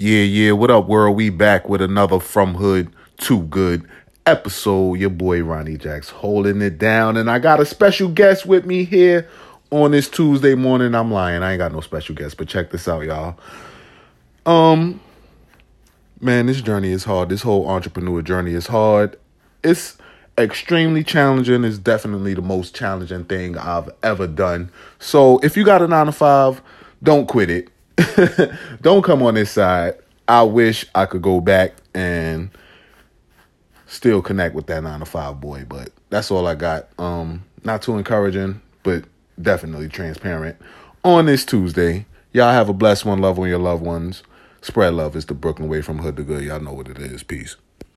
Yeah, 0.00 0.22
yeah. 0.22 0.52
What 0.52 0.70
up, 0.70 0.86
world? 0.86 1.16
We 1.16 1.28
back 1.28 1.68
with 1.68 1.82
another 1.82 2.20
From 2.20 2.54
Hood 2.54 2.88
to 3.22 3.42
Good 3.42 3.84
episode. 4.26 4.94
Your 4.94 5.10
boy 5.10 5.42
Ronnie 5.42 5.76
Jacks 5.76 6.08
holding 6.08 6.62
it 6.62 6.78
down. 6.78 7.16
And 7.16 7.28
I 7.28 7.40
got 7.40 7.58
a 7.58 7.64
special 7.66 8.08
guest 8.08 8.46
with 8.46 8.64
me 8.64 8.84
here 8.84 9.28
on 9.72 9.90
this 9.90 10.08
Tuesday 10.08 10.54
morning. 10.54 10.94
I'm 10.94 11.10
lying. 11.10 11.42
I 11.42 11.50
ain't 11.50 11.58
got 11.58 11.72
no 11.72 11.80
special 11.80 12.14
guest, 12.14 12.36
but 12.36 12.46
check 12.46 12.70
this 12.70 12.86
out, 12.86 13.00
y'all. 13.06 13.40
Um, 14.46 15.00
man, 16.20 16.46
this 16.46 16.60
journey 16.60 16.90
is 16.90 17.02
hard. 17.02 17.28
This 17.28 17.42
whole 17.42 17.68
entrepreneur 17.68 18.22
journey 18.22 18.54
is 18.54 18.68
hard. 18.68 19.18
It's 19.64 19.98
extremely 20.38 21.02
challenging. 21.02 21.64
It's 21.64 21.76
definitely 21.76 22.34
the 22.34 22.42
most 22.42 22.72
challenging 22.72 23.24
thing 23.24 23.58
I've 23.58 23.90
ever 24.04 24.28
done. 24.28 24.70
So 25.00 25.40
if 25.40 25.56
you 25.56 25.64
got 25.64 25.82
a 25.82 25.88
nine 25.88 26.06
to 26.06 26.12
five, 26.12 26.62
don't 27.02 27.26
quit 27.26 27.50
it 27.50 27.70
don't 28.80 29.02
come 29.02 29.22
on 29.22 29.34
this 29.34 29.50
side. 29.50 29.94
I 30.26 30.42
wish 30.42 30.84
I 30.94 31.06
could 31.06 31.22
go 31.22 31.40
back 31.40 31.74
and 31.94 32.50
still 33.86 34.20
connect 34.22 34.54
with 34.54 34.66
that 34.66 34.82
nine 34.82 35.00
to 35.00 35.06
five 35.06 35.40
boy, 35.40 35.64
but 35.68 35.90
that's 36.10 36.30
all 36.30 36.46
I 36.46 36.54
got. 36.54 36.88
Um, 36.98 37.44
not 37.64 37.82
too 37.82 37.96
encouraging, 37.96 38.60
but 38.82 39.04
definitely 39.40 39.88
transparent. 39.88 40.56
On 41.04 41.26
this 41.26 41.44
Tuesday, 41.44 42.06
y'all 42.32 42.52
have 42.52 42.68
a 42.68 42.74
blessed 42.74 43.04
one. 43.04 43.20
Love 43.20 43.38
on 43.38 43.48
your 43.48 43.58
loved 43.58 43.82
ones. 43.82 44.22
Spread 44.60 44.94
love. 44.94 45.16
It's 45.16 45.26
the 45.26 45.34
Brooklyn 45.34 45.68
way 45.68 45.82
from 45.82 45.98
hood 45.98 46.16
to 46.16 46.22
good. 46.22 46.44
Y'all 46.44 46.60
know 46.60 46.72
what 46.72 46.88
it 46.88 46.98
is. 46.98 47.22
Peace. 47.22 47.56